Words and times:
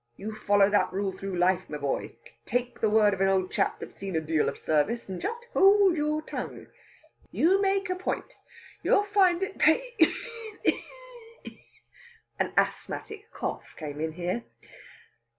You 0.17 0.33
follow 0.33 0.67
that 0.71 0.91
rule 0.91 1.11
through 1.11 1.35
life, 1.37 1.69
my 1.69 1.77
boy! 1.77 2.15
Take 2.43 2.81
the 2.81 2.89
word 2.89 3.13
of 3.13 3.21
an 3.21 3.27
old 3.27 3.51
chap 3.51 3.79
that's 3.79 3.93
seen 3.95 4.15
a 4.15 4.19
deal 4.19 4.49
of 4.49 4.57
service, 4.57 5.07
and 5.07 5.21
just 5.21 5.37
you 5.43 5.47
hold 5.53 5.95
your 5.95 6.23
tongue! 6.23 6.65
You 7.29 7.61
make 7.61 7.87
a 7.87 7.95
point 7.95 8.33
you'll 8.81 9.03
find 9.05 9.43
it 9.43 9.59
pay" 9.59 9.93
An 12.39 12.51
asthmatic 12.57 13.29
cough 13.31 13.75
came 13.77 14.01
in 14.01 14.13
here. 14.13 14.43